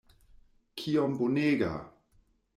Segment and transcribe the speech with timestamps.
[0.81, 1.71] Kiom bonega!